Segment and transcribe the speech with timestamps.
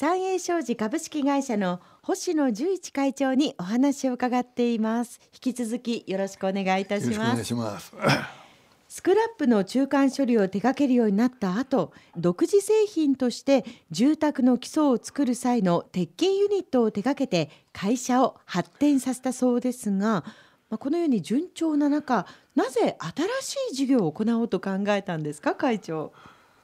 [0.00, 5.18] 三栄商事株式会社の星野十一会長にお話を伺っています。
[5.34, 7.42] 引き続きよろしくお願いいたします。
[7.42, 7.92] します。
[8.88, 20.24] スクラップの中間処理を手掛けるようになった後独自製品として住宅の基礎を作る際の鉄筋ユニットを手掛けて会社を発展させたそうですが
[20.70, 22.24] まあ、このように順調な中
[22.54, 22.96] なぜ
[23.40, 26.12] 新しい事業を行おうと考えたんですか会長。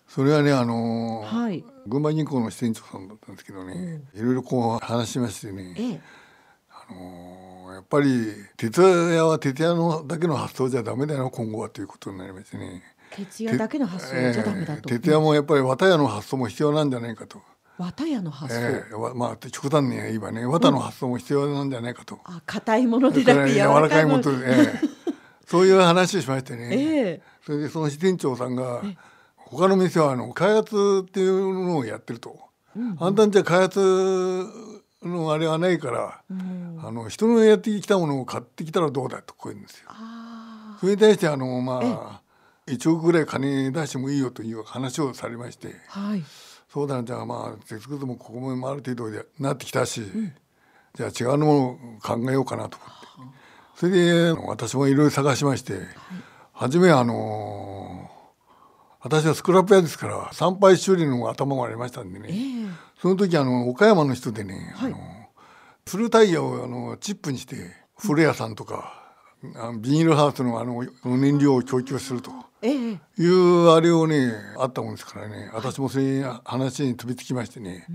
[0.06, 3.74] それはねあのーはい、群馬銀行の支店長さんだったんですけどね、
[4.14, 6.00] うん、いろいろこう話しましてね、ええ、
[6.70, 12.82] あのー、やっぱり徹夜は徹夜のだけの発想じゃダメだよ今後はということになりましてね。
[13.10, 17.40] 徹夜だけの発想じゃダメだと、えー、徹夜もやっぱり綿屋の発想も必要なんじゃないかと。
[17.78, 24.22] 綿屋の発想、えー、まあ極端に言えばね綿の発想も必要なんじゃないかと、うん、あ硬いものでなくて柔らかいもの。
[24.22, 24.88] で、えー、
[25.46, 28.82] そういう話をしましてね、 えー、それでその支店長さんが
[29.54, 32.38] 他の店はあの開発っていうのをやってると、
[32.76, 34.46] うんうん、あんたんじゃ開発
[35.02, 39.90] のあれはないから、うん、あの人のやってきたものを買ってきたらどうだとこう言うんですよ。
[40.80, 42.20] それに対してあのまあ
[42.66, 46.22] 1億ぐらい金出してもいいよという話をされまして、はい。
[46.68, 50.34] そうだなじゃあまあ鉄くずもここもある程度でなってきたし、うん、
[50.94, 52.78] じゃあ違うのを考えようかなと
[53.16, 53.38] 思って、
[53.76, 55.84] それで私もいろいろ探しまして、はい、
[56.52, 58.10] 初めあの
[59.04, 64.98] 私はスクラップ屋ですから参拝修理の頭がありましたんでね、えー、その時あの岡山の人でね、はい、あの
[65.86, 67.56] フルタイヤをあのチップにして
[67.98, 70.82] 古屋さんとか、うん、ビニールハウスのあの
[71.18, 72.32] 燃料を供給すると。
[72.66, 75.50] いうあれをねあったもんですからね。
[75.52, 77.86] 私もそういう話に飛びつきましてね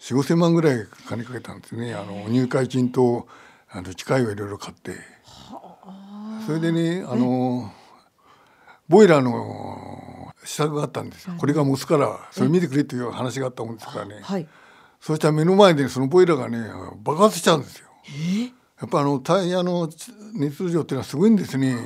[0.00, 1.94] 4 5千万ぐらい金かけたんですね。
[1.94, 3.28] あの入会金と
[3.70, 4.96] あの機械をいろいろ買って。
[6.44, 7.70] それでねあの
[8.88, 9.69] ボイラーの
[10.44, 11.26] 試作があったんです。
[11.26, 14.46] よこれが持つからそれ見てくれという話があったもんですからね、はい、
[15.00, 16.58] そしたら目の前でそのボイラーがね
[17.02, 17.88] 爆発しちゃうんですよ。
[18.80, 19.88] やっぱあのタイヤの
[20.34, 21.76] 熱量っていうのはすごいんですね。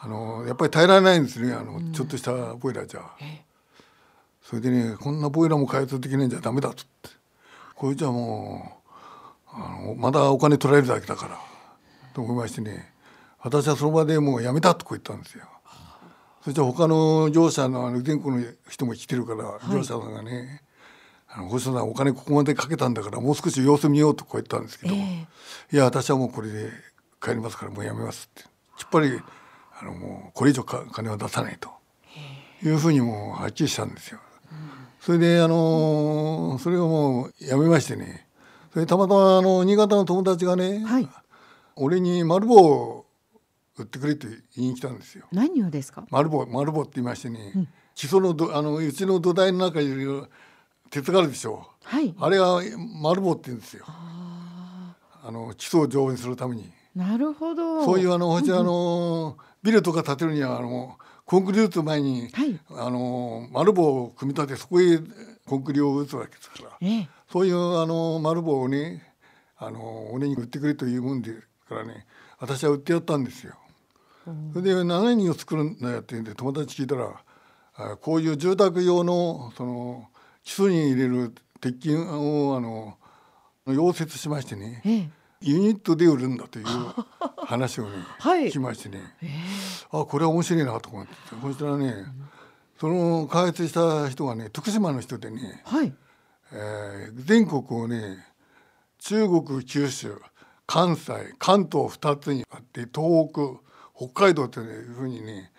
[0.00, 3.02] あのやっぱり耐えられないんですねあの、うん、ちょっとしたボイラーじゃ。
[4.42, 7.10] それでねこんなボイラーも開発できないんじゃダメだっつって。
[7.74, 8.80] これじゃも
[9.48, 11.38] うあのまだお金取られるだけだから。
[12.12, 12.92] と思いましてね。
[13.40, 15.44] 私はその場でもうやめたとこ言ったんですよ。
[16.44, 20.62] そして他の業者の全国の人も来てるから、はい、業者さんがね
[21.28, 26.70] 「あの星野さんお金ここまでかけたんだからもう少し様子見よう」とこう言ったんですけど「えー、いや私はもうこれで
[27.20, 28.48] 帰りますからもうやめます」って。
[28.76, 29.20] きっぱり
[29.80, 31.70] あのもうこれ以上金は出さないと。
[32.62, 34.20] いうふうにもうはっきりしたんですよ。
[35.00, 38.26] それであのそれをもうやめましてね。
[38.72, 41.08] それたまたまあの新潟の友達がね、はい、
[41.76, 43.03] 俺に丸棒を
[43.78, 44.26] 売ってくれって
[44.56, 45.26] 言いに来たんですよ。
[45.32, 46.06] 何をですか？
[46.10, 50.26] 丸棒丸棒って言いましてね、うん、基礎のどあのうちの土台の中に
[50.90, 52.60] 鉄があるでしょう、はい、あれが
[53.00, 53.84] 丸棒って言うんですよ。
[53.86, 54.94] あ
[55.30, 56.70] の基礎を丈夫にするために。
[56.94, 57.84] なるほど。
[57.84, 65.00] そういうあの、うちあの、ビルとか建てるにはあのコンクリート前に、はい、あの丸棒を組み立てそこへ
[65.46, 69.02] コンクリを打つわけですから、ええ、そういうあの丸棒をね
[69.56, 71.32] あの俺に売ってくれというもんで
[71.66, 72.06] からね
[72.38, 73.54] 私は売ってやったんですよ。
[74.52, 77.10] それで7人を作るんだよって言うんで友達聞いたら
[77.76, 80.08] あこういう住宅用のその
[80.44, 82.96] 基礎に入れる鉄筋をあの
[83.66, 85.10] 溶接しましてね、ええ。
[85.40, 86.66] ユニットで売るんだという
[87.36, 91.12] 話をね、 はい、聞きましてね、えー、あこれは面白いなと思って。
[91.40, 92.28] そしたらね、うん、
[92.78, 95.92] その開発した人がね徳島の人でね、はい。
[96.52, 98.26] えー、全国をね
[98.98, 100.20] 中国九州
[100.66, 103.63] 関西関東2つにあって東北
[103.96, 105.52] 北海道というふうにね、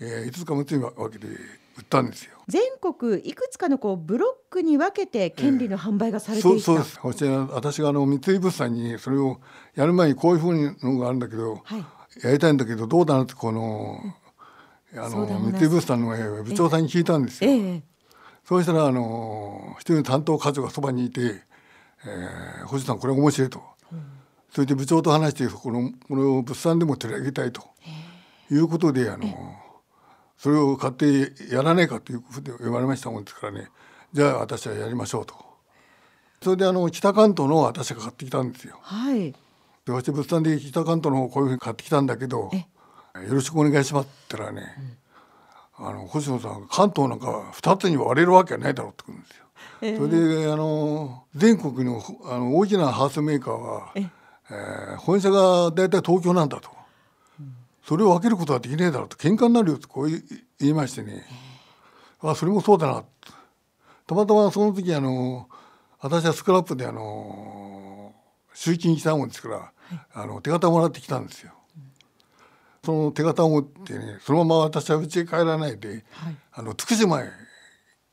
[0.00, 2.32] えー、5つか6つに分けて売ったんですよ。
[2.48, 6.98] 全国いくつかのこうブロックに分けて権利の販売がされていた、えー、そうです
[7.52, 9.40] 私があの三井物産にそれを
[9.74, 11.84] やる前にこういうふうのがあるんだけど、はい、
[12.22, 14.00] やりたいんだけどどうだなってこの
[14.94, 17.50] あの三井物産の部長さんに聞いたんですよ。
[17.50, 17.82] えー、
[18.44, 21.42] そうしたらあの一人の担当課長がそばにいて
[22.04, 23.71] 「えー、星さんこれ面白い」と。
[24.52, 27.62] うん、それで部長と話してこのこれを物産でも取り上げたいと
[28.50, 29.26] いうことであの。
[30.42, 33.68] それを買ってやらないかというふうに言われましたもんですからね。
[34.12, 35.36] じゃあ私はやりましょうと。
[36.42, 38.80] それであの北関東の私が買ってきたんですよ。
[38.82, 39.36] はい、で
[39.92, 44.98] 私物産で北関東のこういうふうに買ってきたんだけどよろしくお願いしますって言ったらね、
[45.78, 49.44] うん、あの星野さん関東なんか2つに割れるわけはないだろうって言うんですよ。
[49.82, 54.08] えー、それであの全国のあの大きなハウスメーカーは、え
[54.50, 56.70] えー、本社が大体東京なんだと。
[57.84, 61.24] それを分けることはできねえだろうと喧嘩になるよとこう言いましてね
[62.20, 63.04] あそれもそうだな
[64.06, 65.48] たまたまその時あの
[66.00, 68.14] 私はスクラップであの
[68.54, 69.72] 集金したもんですから、
[70.12, 71.52] あの手形もらってきたんですよ。
[72.84, 75.94] その手形を持ってねそのまま私は家へ帰らないで、は
[76.30, 77.30] いあの福島へ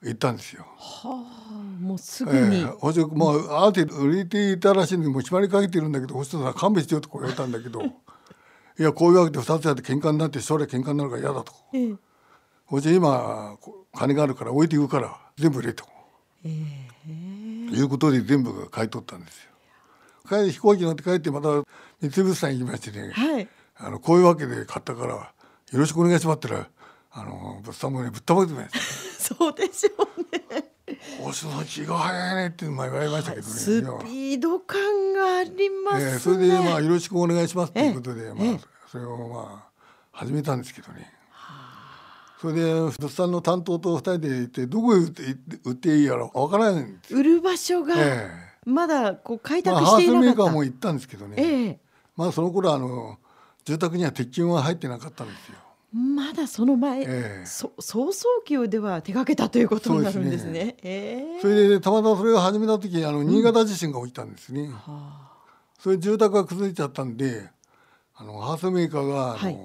[0.01, 0.65] 行ったんですよ。
[0.77, 7.81] はあもうすぐえに、えほいでまあある程度売れていたらしいんでもう決まりかけてるんだけど星野さん勘弁してよとこう言われたんだけど
[8.79, 11.53] いやこういうわけで2つやって喧嘩になって将来喧嘩になるから嫌だと。
[11.73, 11.95] ええ
[12.65, 15.85] ほいで今こ金があるから置いていくから全部入れと。
[16.45, 16.49] え
[17.71, 19.49] いうことで全部買い取ったんですよ。
[20.27, 21.63] 帰り飛行機乗って帰ってまた
[22.01, 23.47] 三菱さん行きましてね、はい
[23.81, 25.31] あのこういうわけで買ったからよ
[25.71, 26.69] ろしくお願いしますって言ったら
[27.11, 28.79] あの物産もねぶったまげてました。
[29.35, 30.21] そうでしょう
[30.57, 30.59] ね
[31.21, 33.53] 星野さん気が早いねって前言われましたけどね。
[33.53, 39.69] スピード感がありますね、えーそれでまあよろしくお願いしますということで、まあそれをまあ
[40.11, 41.13] 始めたんですけどね。
[42.41, 45.23] それで物産の担当と二人で行ってどこへ売って
[45.65, 47.19] 売っていいやらわからないんですよ。
[47.19, 48.31] 売る場所がえ
[48.65, 51.35] まだこう開拓していハースメなかった、ーカーも行ったんですけどね。
[51.37, 51.79] ええ
[52.15, 53.17] まあその頃はあの
[53.65, 55.55] 住宅には鉄筋は入ってなかったんですよ。
[55.93, 57.05] まだその前、え
[57.41, 57.45] え。
[57.45, 58.13] そ早々
[58.45, 60.77] 期では手掛けたということになるんですね。
[60.83, 61.41] ええ。
[61.41, 64.67] それでたまたまそれを始めた時あの新潟地震が起きたんですね。
[64.67, 65.31] はあ。
[65.79, 67.49] それで住宅が崩れちゃったんで
[68.15, 69.57] あのハースメーカーがあの、はい。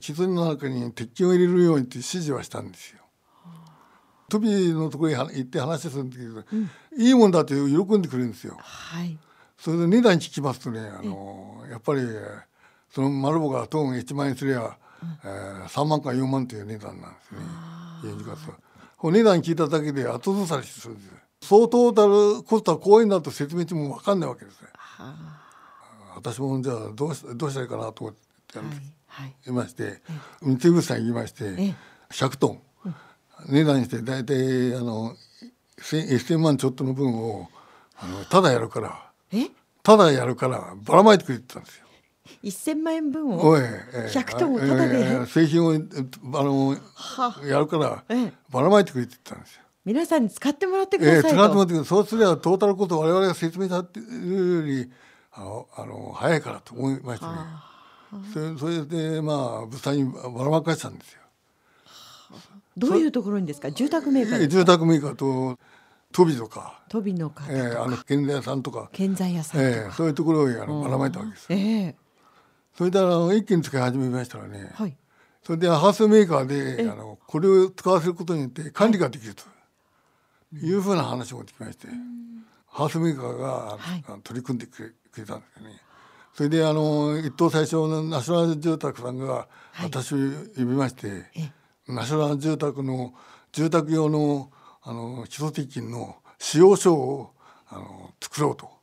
[0.00, 3.00] 傷の中に鉄筋を入れるようにって指示はしたんですよ。
[4.28, 6.44] トビのところに行って話するんだけど、
[6.98, 7.60] いいもんだって喜
[7.98, 8.56] んでくれるんですよ。
[8.58, 9.16] はい。
[9.56, 12.02] それで値段聞きますとねあのやっぱり
[12.90, 14.76] そのマルボがトーン1万円すりゃ、
[15.24, 17.40] えー、3万か4万という値段なんですね。
[18.02, 18.36] 現実は
[19.00, 21.06] お値段聞いただけで後ずさりするんです。
[21.06, 21.12] よ。
[21.42, 24.68] 総トータルコストはこういうなと説明しても分かんないわけですね。
[24.74, 25.14] は
[26.16, 28.62] 私もじゃあどうしどうしたらいいかなと思ってい
[29.06, 29.34] はい。
[29.46, 30.00] いまして、
[30.42, 31.74] 三井物産行きまして、ええ。
[32.10, 32.62] 100トン、
[33.48, 35.14] 値段にして大体あの
[35.78, 37.48] 1000 1000万ちょっとの分を
[37.96, 39.48] あのただやるからえ？
[39.82, 41.86] ただやるからばらまいてくれてたんですよ。
[42.42, 44.98] 一千万円分をおい、ええ100トンをタダで。
[44.98, 47.40] ええ製品をえあのは。
[47.44, 48.32] やるからええ。
[48.50, 49.62] ばらまいてくれてたんですよ。
[49.84, 54.90] 皆さんに使ってもらってくええださいと、使ってもらってそうすればトータルコスト我々が説明したっていうより
[55.32, 57.32] あのあの早いからと思いましてね。
[58.32, 61.20] それそれでまあ物産にばらまかしたんですよ。
[62.76, 63.70] どういうところにですか？
[63.70, 65.58] 住宅メーカー住宅メーカーと
[66.12, 71.46] トビとか、飛びの方ええあの建材屋さんとか、建材屋さんとか、ええそういうところにあのばらまいたわけです。
[71.50, 71.94] ええ
[72.76, 74.96] それであの一気に使い始めましたらね、はい。
[75.44, 79.44] それでハウスメーカーえであのこれを使わせることによって管理ができると
[80.56, 81.88] いうふうな話を持ってきまして、
[82.66, 83.78] ハウスメーカーが、
[84.24, 85.80] 取り組んでくれくれたんですよね。
[86.34, 89.84] それであの一等最初のナショナル住宅さんがはい。
[89.84, 90.16] 私を
[90.56, 91.52] 呼びまして、え。
[91.86, 93.14] ナショナル住宅の
[93.52, 94.50] 住宅用の
[94.82, 97.30] あの基礎鉄筋の使用書を
[97.68, 98.73] あの作ろうと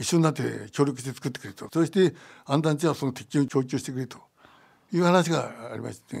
[0.00, 0.42] 一緒になって
[0.72, 1.68] 協力して作ってくれと。
[1.72, 2.14] そして
[2.46, 4.18] あんたんちはその鉄筋を供給してくれと。
[4.92, 6.16] いう話がありまして、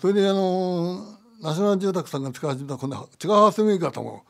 [0.00, 1.04] それであの
[1.42, 4.24] ナショナル住宅さんが使い始めた今度は違うハウスメーカーとも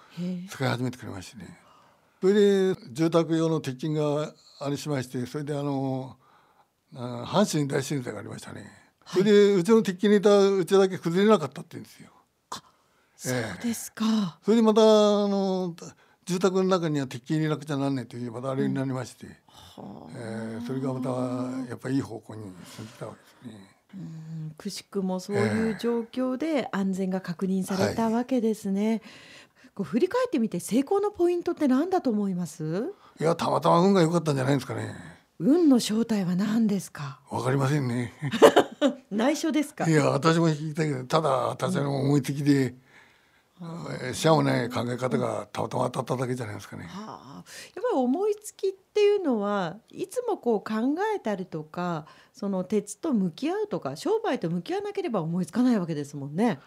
[0.50, 1.58] 使い始めてくれましてね。
[2.20, 6.17] それで住宅用の鉄筋があれしましてそれであの
[6.96, 8.69] あ阪神大震災がありましたね、
[9.06, 12.11] それでうちの鉄筋にいたうちだけ崩れなかったって言うんですよ。
[13.17, 13.55] そうえ。
[13.61, 15.76] えですか、それでまたあの
[16.28, 19.26] 住宅の中には鉄筋入れなくちゃなんないというまたあれになりまして、
[20.14, 21.08] えーそれがまた
[21.70, 22.42] やっぱりいい方向に
[22.76, 23.70] 進んでたわけですね。
[23.94, 29.00] うんくしくもそういう状況で安全が確認されたわけですね、
[29.75, 32.92] こう振り返ってみて成功のポイントって何だと思います？
[33.18, 34.94] いやたまたま運が良かったんじゃないですかね。
[35.38, 37.20] 運の正体は何ですか？
[37.30, 38.12] わかりませんね。
[39.11, 39.88] 内緒ですか？
[39.88, 42.88] いや私も聞いたけどただ私の思いつきで、えー
[44.15, 46.85] しゃもない考え方がたまたま当たっただけじゃないですかね。
[46.85, 50.75] はあ、やっぱり思いつきっていうのはいつもこう考
[51.15, 56.61] えたりとかその鉄と向き合うとか商売と向き合わなければ思いつかないわけですもんね。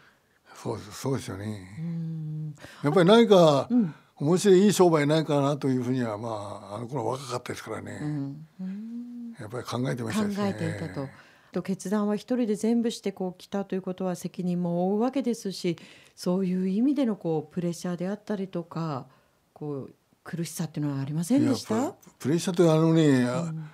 [0.55, 1.77] そうですそうですよね。
[1.79, 7.99] うんやっぱり何かうん面白いいい商売ないかなというふうにはまああの頃若かったですからね。
[8.01, 8.91] うんうん
[9.39, 10.55] やっぱり考えてました考ですね。
[10.59, 11.07] えていたと。
[11.51, 15.77] と決断は一人で全部してこう来たということは責任も負うわけですし
[16.15, 19.05] そういう意味でのこうプレッシャーであったりとか
[19.53, 19.93] こう
[20.23, 21.91] 苦しさっていうのはありませんでした？
[21.91, 23.69] ププレッシャーというあのね、あうん。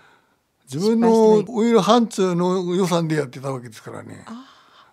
[0.72, 4.24] 自分のオイル範疇の予算でやってたわけですからね。
[4.25, 4.46] あ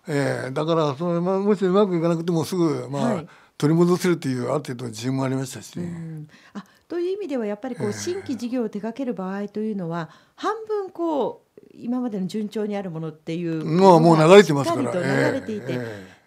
[0.07, 3.27] ええだからその、まあ、もしうまくいかなくてもすぐ、まあはい。
[3.57, 5.85] 取り戻せるというある程度の自信もありましたしね。
[5.85, 6.27] うん。
[6.53, 7.89] あという意味ではやっぱりこええ。
[7.89, 11.44] う新規事業を手掛ける場合というのは半分こう
[11.77, 14.91] 今までの順調にあるものっていうまあもう流れてますから。
[14.91, 15.79] 流れていて、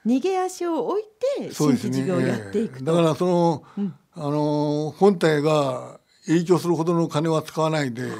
[0.06, 1.02] 逃げ足を置い
[1.46, 2.90] て新規事業をやっていくと。
[2.90, 2.96] ええ。
[2.96, 3.94] だからその、うん。
[4.14, 8.12] ああの本体が影響するほどの金は使わないで、ある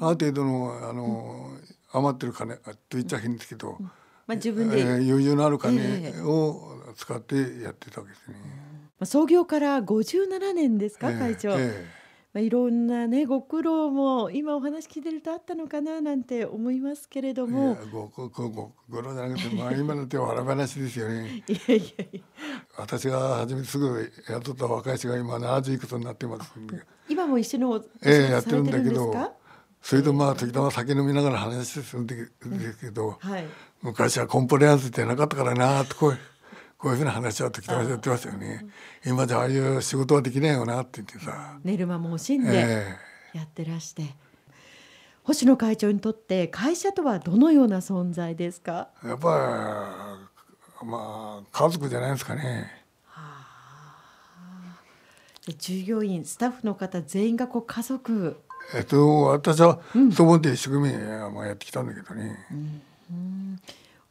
[0.00, 1.50] 程度のあの、
[1.92, 3.76] 余ってる金と言っちゃ変ですけど、
[4.26, 8.36] まあ、自分で、えー余裕のある金を使ってやってたわけですね。
[8.98, 11.86] まあ、創業から57年ですか、ええ会長、え
[12.34, 17.70] まあ、いろんなねご苦労も今お話聞いてるとあったのかななんて思いますけれども。
[17.70, 21.44] やごごごごごろじゃなくて、まあ、今の手は笑い話ですよね。
[21.46, 22.20] いやいやいや。
[22.76, 26.52] 私が初めてすぐ雇った若い人が今70いくつになってます
[27.08, 29.32] 今も一緒のお仕ええやってるんだけどるんですか、
[29.80, 32.16] それとまあ時たま酒飲みながら話するんで
[32.72, 33.46] すけど、はい。
[33.80, 36.18] 昔はコンプライアンスってなかったからなとこう
[36.84, 38.66] こういうふうな話は時たまやってましたよね。
[39.06, 41.58] 今じゃああいう仕事はできないよなって言ってさ。
[41.64, 42.94] 寝る間も惜しんでえ
[43.32, 44.02] やってらして、
[45.22, 48.88] 星野会長にとって会社とはどのような存在ですか？
[49.02, 50.18] えやっぱ
[50.82, 52.70] りまあ家族じゃないですかね。
[55.46, 58.42] で従業員スタッフの方全員がこう家族
[58.74, 59.80] えっと私は
[60.14, 62.44] そう思って一生懸命まあやってきたんだけどね。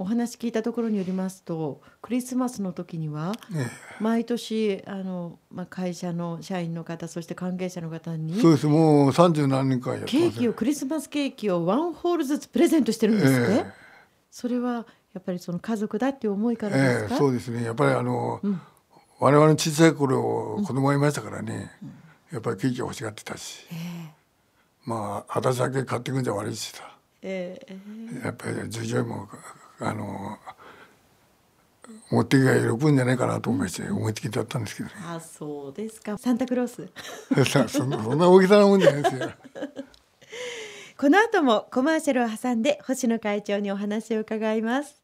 [0.04, 3.68] お話聞いたところによりますとクリスマスの時にはえ
[4.02, 8.68] 毎年あの、まあ、会社の社員の方そして関係者の方にえそうです。
[8.68, 13.66] もう三十何年間やってますケーキをクリスマスケーキをワンホールずつプレゼントしてるんですって、え
[14.30, 17.64] それはやっぱりその家族だっていう思いからえですか、ええそうですね。
[17.64, 18.42] やっぱりあの、
[19.22, 21.72] 我々の小さい頃子供がいましたからね、
[22.30, 23.66] やっぱりケーキ欲しがってたし、
[24.84, 26.94] まあ私だけ買ってくんじゃ悪いしさ。
[27.22, 27.78] ええ
[28.26, 29.30] やっぱり従業員も
[29.80, 30.38] あの
[32.10, 34.96] 持っていけば喜ぶんじゃないかなと思いまして思いつきだったんですけどね。
[35.06, 36.18] あそうですか。
[36.18, 36.90] サンタクロース。
[37.68, 39.32] そんな大げさなもんじゃないですよ。
[40.98, 45.03] この後もコマーシャルを挟んで星野会長にお話を伺います